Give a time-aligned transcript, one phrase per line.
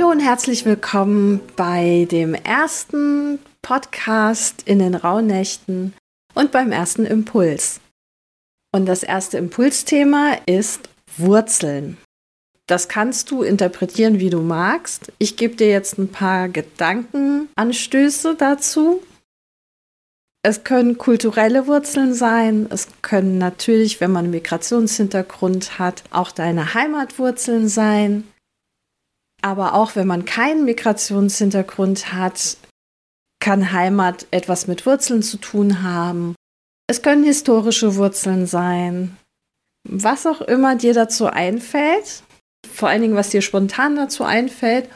[0.00, 5.92] Hallo und herzlich willkommen bei dem ersten Podcast in den Rauhnächten
[6.32, 7.80] und beim ersten Impuls.
[8.72, 11.98] Und das erste Impulsthema ist Wurzeln.
[12.66, 15.12] Das kannst du interpretieren, wie du magst.
[15.18, 19.02] Ich gebe dir jetzt ein paar Gedankenanstöße dazu.
[20.42, 22.68] Es können kulturelle Wurzeln sein.
[22.70, 28.24] Es können natürlich, wenn man einen Migrationshintergrund hat, auch deine Heimatwurzeln sein.
[29.42, 32.56] Aber auch wenn man keinen Migrationshintergrund hat,
[33.40, 36.34] kann Heimat etwas mit Wurzeln zu tun haben.
[36.86, 39.16] Es können historische Wurzeln sein.
[39.88, 42.22] Was auch immer dir dazu einfällt,
[42.70, 44.88] vor allen Dingen, was dir spontan dazu einfällt.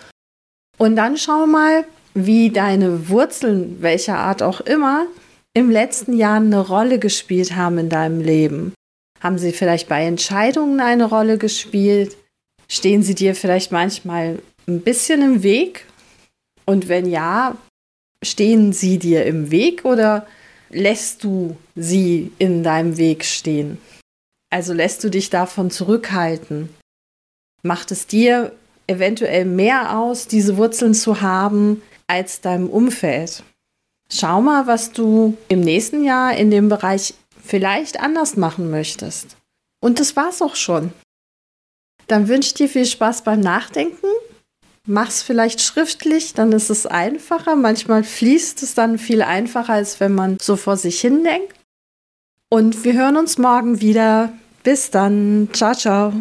[0.77, 5.07] Und dann schau mal, wie deine Wurzeln, welcher Art auch immer,
[5.55, 8.75] im letzten Jahr eine Rolle gespielt haben in deinem Leben.
[9.21, 12.17] Haben sie vielleicht bei Entscheidungen eine Rolle gespielt?
[12.69, 15.87] Stehen sie dir vielleicht manchmal ein bisschen im Weg?
[16.65, 17.57] Und wenn ja,
[18.23, 20.27] stehen sie dir im Weg oder
[20.71, 23.79] lässt du sie in deinem Weg stehen?
[24.51, 26.69] Also lässt du dich davon zurückhalten?
[27.63, 28.53] Macht es dir
[28.87, 33.43] eventuell mehr aus, diese Wurzeln zu haben, als deinem Umfeld?
[34.11, 39.37] Schau mal, was du im nächsten Jahr in dem Bereich vielleicht anders machen möchtest.
[39.81, 40.93] Und das war's auch schon.
[42.07, 44.07] Dann wünsche ich dir viel Spaß beim Nachdenken.
[44.87, 47.57] Mach's vielleicht schriftlich, dann ist es einfacher.
[47.57, 51.55] Manchmal fließt es dann viel einfacher, als wenn man so vor sich hin denkt.
[52.51, 54.33] Und wir hören uns morgen wieder.
[54.63, 55.49] Bis dann.
[55.53, 56.13] Ciao, ciao.